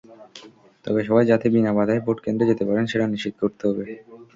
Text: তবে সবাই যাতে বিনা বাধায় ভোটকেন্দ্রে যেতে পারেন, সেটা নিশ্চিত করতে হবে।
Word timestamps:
তবে 0.85 1.01
সবাই 1.07 1.25
যাতে 1.31 1.47
বিনা 1.53 1.71
বাধায় 1.77 2.03
ভোটকেন্দ্রে 2.05 2.49
যেতে 2.51 2.63
পারেন, 2.69 2.85
সেটা 2.87 3.05
নিশ্চিত 3.07 3.33
করতে 3.41 3.63
হবে। 3.67 3.83